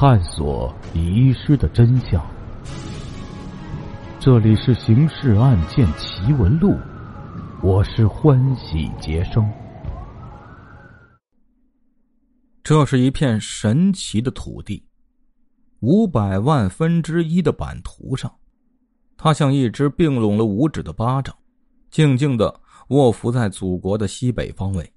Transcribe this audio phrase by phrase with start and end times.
[0.00, 2.26] 探索遗失的真相。
[4.18, 6.70] 这里是《刑事案件奇闻录》，
[7.62, 9.46] 我是欢喜杰生。
[12.64, 14.82] 这是一片神奇的土地，
[15.80, 18.34] 五百万分之一的版图上，
[19.18, 21.36] 它像一只并拢了五指的巴掌，
[21.90, 22.58] 静静的
[22.88, 24.90] 卧伏在祖国的西北方位。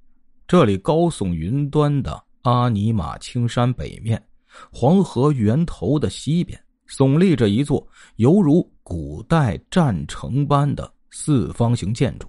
[0.48, 4.24] 这里高耸云端的阿尼玛青山北面，
[4.72, 12.28] 黄河源头的西边，耸立着一座犹如古代战城般的四方形建筑，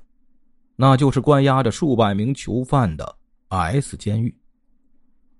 [0.76, 3.16] 那就是关押着数百名囚犯的
[3.48, 4.34] S 监狱。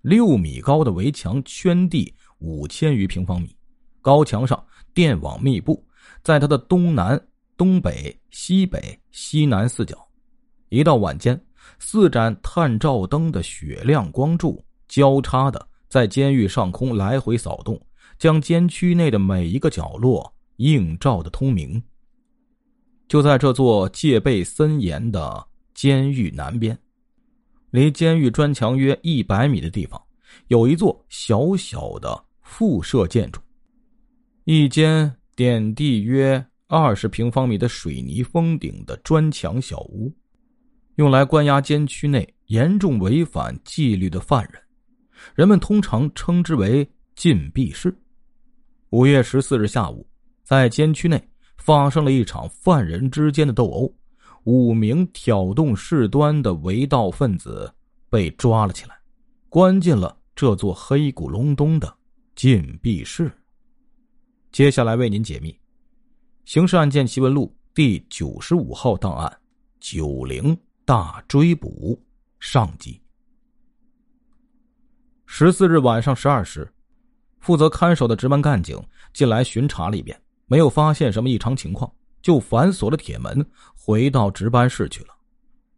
[0.03, 3.57] 六米高的围墙圈地五千余平方米，
[4.03, 5.83] 高墙上电网密布，
[6.23, 7.19] 在它的东南、
[7.57, 9.97] 东北、西北、西南四角，
[10.69, 11.41] 一到晚间。
[11.79, 17.81] 四盏探照灯的雪亮光柱交叉的在监狱上空来回扫动，
[18.19, 21.83] 将监区内的每一个角落映照的通明。
[23.07, 26.77] 就在这座戒备森严的监狱南边，
[27.71, 30.01] 离监狱砖墙约一百米的地方，
[30.49, 33.41] 有一座小小的附设建筑，
[34.45, 40.13] 一间点地约二十平方米的水泥封顶的砖墙小屋。
[40.97, 44.63] 用来关押监区内严重违反纪律的犯人，
[45.35, 47.97] 人们通常称之为禁闭室。
[48.91, 50.07] 五月十四日下午，
[50.43, 51.23] 在监区内
[51.57, 53.93] 发生了一场犯人之间的斗殴，
[54.45, 57.73] 五名挑动事端的违道分子
[58.11, 58.99] 被抓了起来，
[59.49, 61.97] 关进了这座黑咕隆咚的
[62.35, 63.33] 禁闭室。
[64.53, 65.51] 接下来为您解密
[66.45, 69.39] 《刑事案件奇闻录》第九十五号档案：
[69.81, 70.57] 九零。
[70.87, 71.99] 大追捕
[72.39, 73.04] 上集。
[75.37, 76.73] 十四日晚上十二时，
[77.41, 78.81] 负责看守的值班干警
[79.13, 81.93] 进来巡查了一遍，没有发现什么异常情况，
[82.23, 85.09] 就反锁了铁门，回到值班室去了。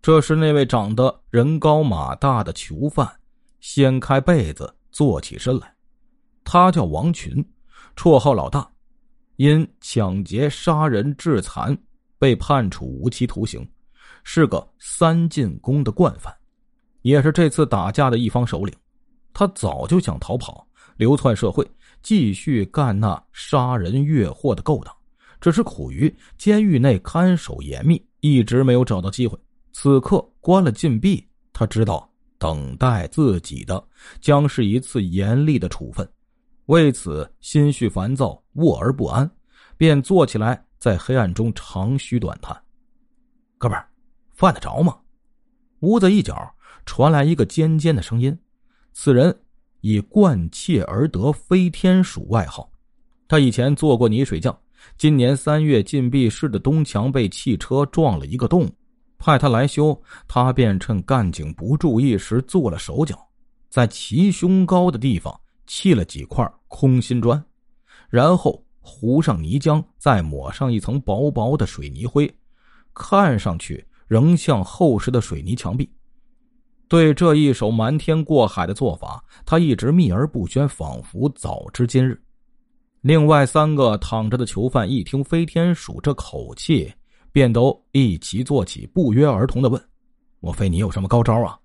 [0.03, 3.11] 这时，那位长得人高马大的囚犯
[3.61, 5.75] 掀开被子坐起身来，
[6.45, 7.43] 他叫王群，
[7.97, 8.71] 绰号老大，
[9.37, 11.75] 因抢劫、杀人、致残
[12.19, 13.67] 被判处无期徒刑。
[14.23, 16.31] 是个三进宫的惯犯，
[17.01, 18.75] 也是这次打架的一方首领。
[19.39, 20.67] 他早就想逃跑，
[20.97, 21.71] 流窜社会，
[22.03, 24.97] 继续干那杀人越货的勾当。
[25.43, 29.39] 只是苦于监狱内看守严密，一直没有找到机会。
[29.75, 33.87] 此刻关了禁闭，他知道等待自己的
[34.23, 36.11] 将是一次严厉的处分。
[36.65, 39.31] 为此，心绪烦躁，卧而不安，
[39.77, 42.59] 便坐起来，在黑暗中长吁短叹
[43.59, 43.87] ：“哥们儿。”
[44.33, 44.97] 犯得着吗？
[45.81, 46.35] 屋子一角
[46.87, 48.35] 传来一个尖尖的声音。
[48.99, 49.39] 此人
[49.83, 52.67] 以惯窃而得“飞天鼠”外号。
[53.29, 54.59] 他以前做过泥水匠。
[54.97, 58.67] 今年三月，禁闭室的东墙被汽车撞了一个洞，
[59.19, 59.95] 派他来修。
[60.27, 63.19] 他便趁干警不注意时做了手脚，
[63.69, 67.41] 在齐胸高的地方砌了几块空心砖，
[68.09, 72.35] 然后糊上泥浆，再抹上一层薄薄的水泥灰，
[72.95, 73.87] 看上去。
[74.09, 75.91] 仍像厚实的水泥墙壁。
[76.89, 82.21] 对这一手瞒天过海的做法，他一直秘而不宣，仿佛早知今日。
[83.01, 86.93] 另外三个躺着的囚犯一听飞天鼠这口气，
[87.33, 89.83] 便都一齐坐起，不约而同的问
[90.41, 91.59] ：“莫非你有什么高招啊？”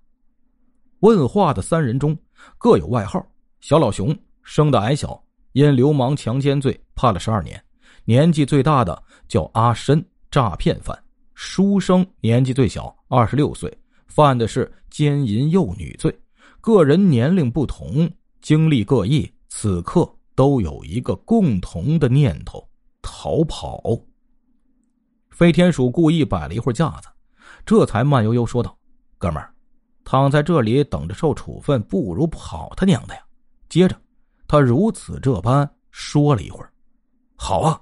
[1.00, 2.16] 问话的三人中
[2.58, 3.24] 各有外号：
[3.60, 5.20] 小老熊生的矮小，
[5.52, 7.56] 因流氓强奸罪判了十二年；
[8.04, 10.96] 年纪最大的叫阿深，诈骗犯。
[11.34, 13.72] 书生年纪最小，二十六岁，
[14.14, 16.14] 犯的是奸淫幼女罪。
[16.60, 18.10] 个人年龄不同，
[18.42, 22.68] 经历各异，此刻都有一个共同的念头：
[23.00, 23.82] 逃跑。
[25.30, 27.08] 飞天鼠故意摆了一会儿架子，
[27.64, 28.76] 这才慢悠悠说道
[29.16, 29.50] ：“哥们儿，
[30.04, 33.22] 躺在这里等着受处分，不如跑他娘的呀！”
[33.70, 33.98] 接着，
[34.46, 36.70] 他如此这般说了一会儿
[37.34, 37.80] ：“好啊。”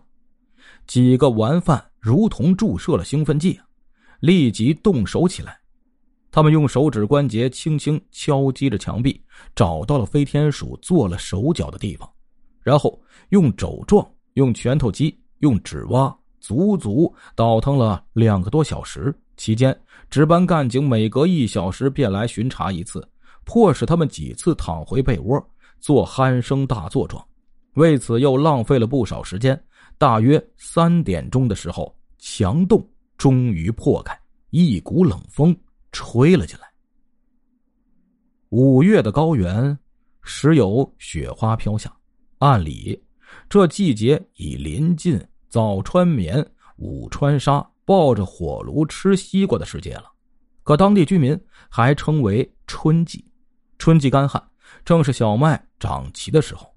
[0.87, 1.85] 几个玩犯。
[2.03, 3.61] 如同注射了兴奋剂，
[4.21, 5.60] 立即动手起来。
[6.31, 9.21] 他们用手指关节轻轻敲击着墙壁，
[9.55, 12.09] 找到了飞天鼠做了手脚的地方，
[12.63, 13.01] 然后
[13.31, 19.15] 用肘撞、用拳头击、用指挖，足足倒腾了两个多小时。
[19.37, 19.77] 期间，
[20.11, 23.07] 值班干警每隔一小时便来巡查一次，
[23.45, 25.43] 迫使他们几次躺回被窝
[25.81, 27.25] 做鼾声大作状。
[27.75, 29.59] 为此，又浪费了不少时间。
[29.97, 32.87] 大约三点钟的时候，墙洞
[33.17, 34.15] 终于破开，
[34.51, 35.57] 一股冷风
[35.93, 36.67] 吹了进来。
[38.51, 39.79] 五月的高原，
[40.23, 41.95] 时有雪花飘下，
[42.39, 43.01] 按理，
[43.49, 46.45] 这季节已临近早穿棉、
[46.77, 50.05] 午穿纱、抱着火炉吃西瓜的时节了。
[50.63, 51.39] 可当地居民
[51.69, 53.25] 还称为春季，
[53.79, 54.43] 春季干旱，
[54.85, 56.69] 正是小麦长齐的时候。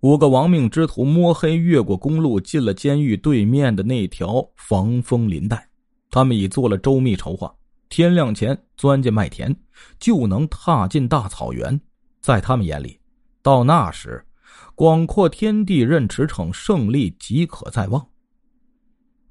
[0.00, 5.68] 五个亡命之徒摸黑越过公路，进了监狱对面的那条防风林带。
[6.10, 7.52] 他们已做了周密筹划，
[7.88, 9.54] 天亮前钻进麦田，
[9.98, 11.80] 就能踏进大草原。
[12.20, 12.98] 在他们眼里，
[13.42, 14.24] 到那时，
[14.74, 18.06] 广阔天地任驰骋，胜利即可在望。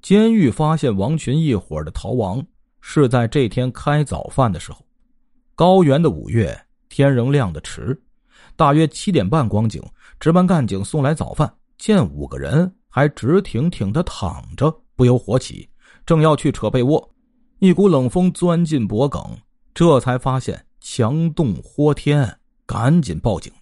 [0.02, 2.44] 监狱发现王群一伙的逃亡，
[2.80, 4.84] 是在这天开早饭的时候。
[5.54, 6.56] 高原的五月，
[6.88, 8.00] 天仍亮得迟。
[8.56, 9.82] 大约七点半光景，
[10.18, 15.68] 值班干警送来早饭，见五个人还直挺挺的躺着，不由火起，
[16.06, 17.08] 正要去扯被窝，
[17.60, 19.20] 一股冷风钻进脖颈，
[19.74, 23.52] 这才发现墙洞豁天，赶紧报警。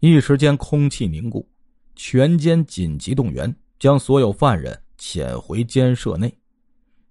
[0.00, 1.48] 一时间空气凝固，
[1.94, 6.36] 全监紧急动员，将所有犯人遣回监舍内，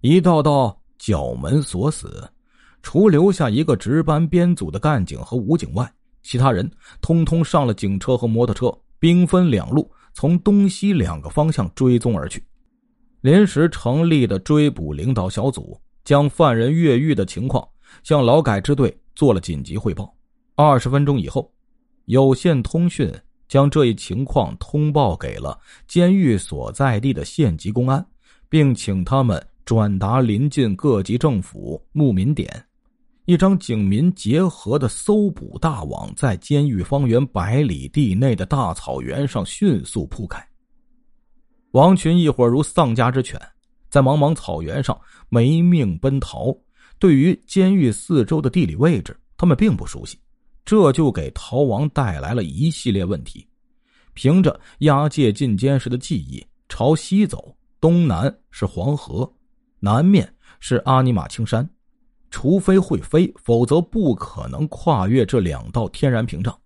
[0.02, 2.30] 一道道角门锁死，
[2.82, 5.90] 除留下一个值班编组的干警和武警外。
[6.22, 6.70] 其他人
[7.00, 12.44] 通通上了警车和摩托车，兵分两路，从东西两个方向追踪而去。
[13.24, 17.66] 临时成立的追捕领导小组将犯人越狱的情况
[18.02, 20.14] 向劳改支队做了紧急汇报。
[20.54, 21.50] 二十分钟以后，
[22.04, 23.10] 有线通讯
[23.48, 28.06] 将这一情况通报给了监狱所在地的县级公安，
[28.50, 32.62] 并请他们转达临近各级政府牧民点。
[33.24, 40.46] 一张警民结合的搜捕大网在监狱方圆百里地内的大草原上迅速铺开。
[41.74, 43.40] 王群一伙如丧家之犬，
[43.90, 44.96] 在茫茫草原上
[45.28, 46.56] 没命奔逃。
[47.00, 50.16] 对于监狱四周的地理位置，他们并不熟悉，
[50.64, 53.44] 这就给逃亡带来了一系列问题。
[54.12, 59.28] 凭着押解进监时的记忆，朝西走，东南是黄河，
[59.80, 61.68] 南面是阿尼玛青山。
[62.30, 66.56] 除非会飞，否则不可能跨越这两道天然屏障。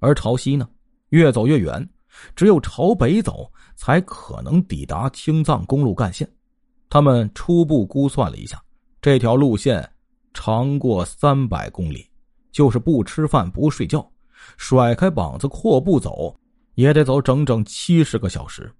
[0.00, 0.68] 而朝西呢，
[1.10, 1.88] 越走越远，
[2.34, 6.28] 只有朝北走才可能抵达青藏公路干线。
[6.88, 8.62] 他们初步估算了一下，
[9.00, 9.88] 这条路线
[10.34, 12.06] 长过三百公里，
[12.52, 14.10] 就是不吃饭不睡觉，
[14.56, 16.34] 甩开膀子阔步走，
[16.74, 18.72] 也得走整整七十个小时。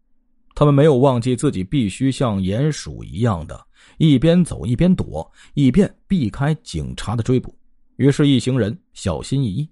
[0.55, 3.67] 他们没有忘记自己必须像鼹鼠一样的。
[3.97, 7.57] 一边走一边躲，以便避开警察的追捕。
[7.97, 9.69] 于是，一行人小心翼翼，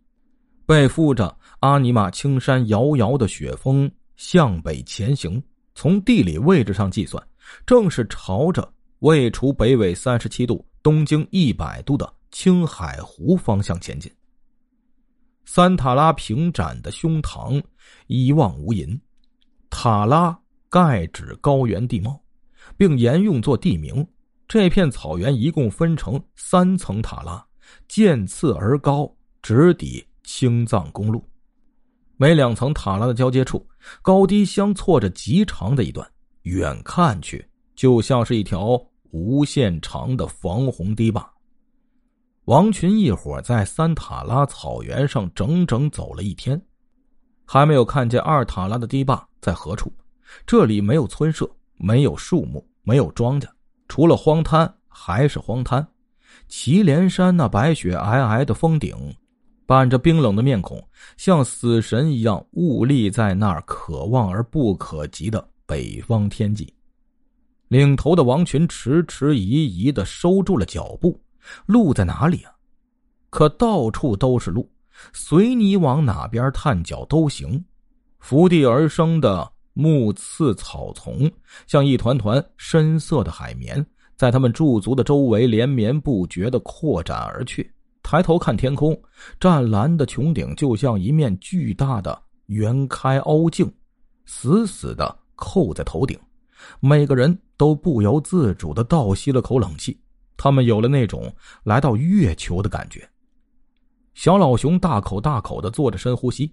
[0.64, 5.42] 背负着阿尼玛青山遥遥的雪峰向北前行。
[5.74, 7.24] 从地理位置上计算，
[7.64, 8.68] 正是朝着
[9.00, 14.10] 位处北纬三十七度、东经一百度的青海湖方向前进。
[15.44, 17.62] 三塔拉平展的胸膛
[18.08, 19.00] 一望无垠，
[19.70, 20.36] 塔拉
[20.68, 22.20] 盖指高原地貌，
[22.76, 24.06] 并沿用作地名。
[24.48, 27.44] 这片草原一共分成三层塔拉，
[27.86, 29.08] 渐次而高，
[29.42, 31.22] 直抵青藏公路。
[32.20, 33.64] 每两层塔拉的交接处，
[34.02, 36.04] 高低相错着极长的一段，
[36.42, 38.76] 远看去就像是一条
[39.12, 41.32] 无限长的防洪堤坝。
[42.46, 46.60] 王群一伙在三塔拉草原上整整走了一天，
[47.46, 49.92] 还没有看见二塔拉的堤坝在何处。
[50.44, 53.46] 这里没有村舍，没有树木，没有庄稼。
[53.86, 55.86] 除了荒滩还是荒滩，
[56.48, 59.14] 祁连山那白雪皑皑的峰顶，
[59.68, 60.82] 板着冰冷的面孔，
[61.18, 66.72] 像死神一样兀立在那儿，可望而不可及的北方天际。
[67.68, 71.20] 领头的王群迟迟疑疑的收住了脚步，
[71.66, 72.52] 路在哪里啊？
[73.28, 74.66] 可到处都是路，
[75.12, 77.62] 随你往哪边探脚都行。
[78.20, 79.52] 伏地而生的。
[79.74, 81.30] 木刺草丛
[81.68, 87.70] 像一团团深色的海绵，在他们驻足的周围连绵不绝的扩展而去。
[88.10, 88.98] 抬头看天空，
[89.38, 93.70] 湛蓝的穹顶就像一面巨大的圆开凹镜，
[94.24, 96.18] 死死的扣在头顶。
[96.80, 100.00] 每个人都不由自主的倒吸了口冷气，
[100.38, 101.30] 他们有了那种
[101.64, 103.06] 来到月球的感觉。
[104.14, 106.50] 小老熊大口大口的做着深呼吸。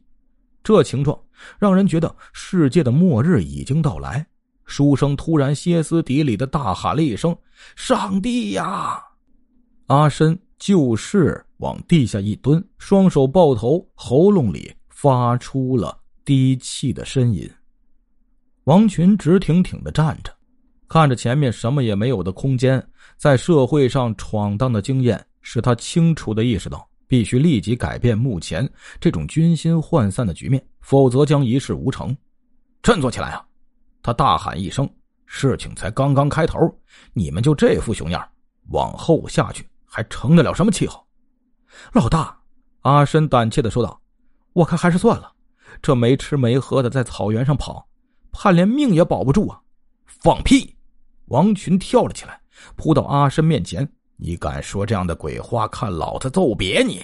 [0.61, 1.17] 这情状
[1.57, 4.27] 让人觉得世界的末日已经到来。
[4.65, 7.33] 书生突然歇斯底里的大喊了一声
[7.77, 9.01] ：“上帝呀！”
[9.87, 17.49] 阿深就是往地下一蹲，双手抱头，喉咙里发出了低气的呻吟。
[18.63, 20.33] 王群直挺挺的站着，
[20.87, 22.83] 看着前面什么也没有的空间，
[23.17, 28.67] 在社会上闯荡的经验使他清楚的意识到，必须立即改变目前
[28.99, 32.15] 这种军心涣散的局面，否则将一事无成。
[32.81, 33.45] 振作起来啊！
[34.01, 34.87] 他大喊一声
[35.25, 36.59] ：“事情才刚刚开头，
[37.13, 38.23] 你们就这副熊样，
[38.69, 41.07] 往后下去还成得了什么气候？”
[41.93, 42.37] 老大，
[42.81, 44.01] 阿深胆怯的说道
[44.51, 45.31] ：“我看还是算了，
[45.81, 47.87] 这没吃没喝的在草原上跑，
[48.29, 49.61] 怕连命也保不住啊！”
[50.05, 50.75] 放屁！
[51.27, 52.41] 王群跳了起来，
[52.75, 55.65] 扑到阿深面前：“你敢说这样的鬼话？
[55.69, 57.01] 看老子揍瘪你！”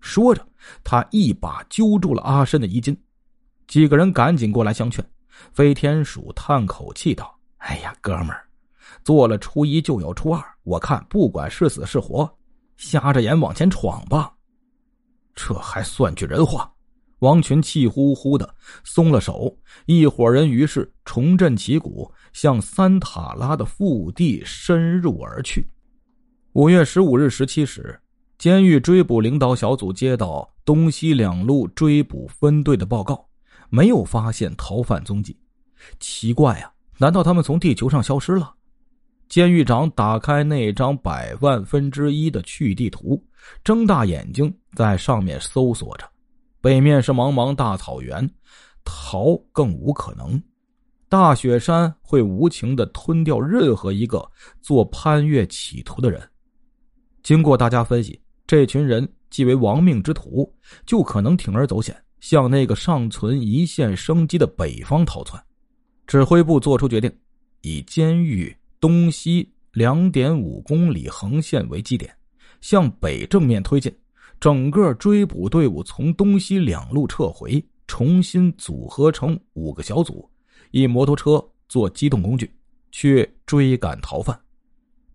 [0.00, 0.46] 说着，
[0.84, 2.94] 他一把揪住了阿深的衣襟。
[3.66, 5.02] 几个人赶紧过来相劝。
[5.54, 8.44] 飞天鼠叹口气道：“哎呀，哥们儿，
[9.02, 12.30] 做了初一就有初二，我看不管是死是活。”
[12.78, 14.32] 瞎着眼往前闯吧，
[15.36, 16.72] 这还算句人话。
[17.20, 25.68] 王群气呼呼的松了手，一伙人于是重振旗鼓，向三塔拉的腹地深入而去。
[26.54, 28.00] 五月十五日十七时，
[28.36, 33.28] 监狱追捕领导小组接到东西两路追捕分队的报告，
[33.68, 35.38] 没有发现逃犯踪迹。
[36.00, 38.52] 奇怪呀，难道他们从地球上消失了？
[39.32, 43.18] 监狱长打开那张百万分之一的去地图，
[43.64, 46.04] 睁大眼睛在上面搜索着。
[46.60, 48.28] 北面是茫茫大草原，
[48.84, 50.38] 逃更无可能。
[51.08, 54.22] 大雪山会无情的吞掉任何一个
[54.60, 56.20] 做攀越企图的人。
[57.22, 65.42] 经过大家分析，这群人既为亡命之徒，就可能铤而走险，向那个尚存一线生机的北方逃窜。
[66.06, 67.10] 指挥部作出决定，
[67.62, 68.54] 以监狱。
[68.82, 72.12] 东西两点五公里横线为基点，
[72.60, 73.94] 向北正面推进。
[74.40, 80.28] 整个追捕队伍从东西两路撤回，重新组合成五个小组，
[80.72, 82.52] 以摩托车做机动工具，
[82.90, 84.36] 去追赶逃犯。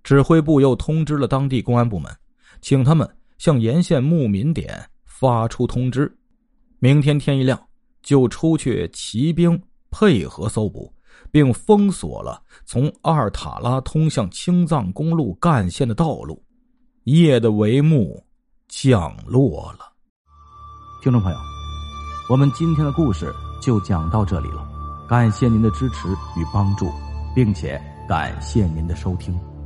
[0.02, 2.10] 指挥部又通知了当地公安部门，
[2.62, 3.06] 请他们
[3.38, 6.10] 向沿线牧民点发出通知，
[6.80, 7.62] 明天天一亮
[8.02, 10.94] 就出去骑兵配合搜捕。
[11.32, 16.42] 并封锁了从阿尔塔拉通向青藏公路干线的道路。
[17.04, 18.22] 夜的帷幕
[18.68, 19.94] 降落了。
[21.02, 21.38] 听众朋友，
[22.30, 24.68] 我们今天的故事就讲到这里了，
[25.08, 26.92] 感谢您的支持与帮助，
[27.34, 29.57] 并且感谢您的收听。